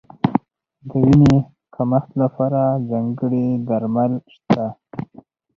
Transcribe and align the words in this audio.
د 0.87 0.91
وینې 1.03 1.35
کمښت 1.75 2.09
لپاره 2.21 2.61
ځانګړي 2.89 3.47
درمل 3.67 4.13
شته. 4.33 4.65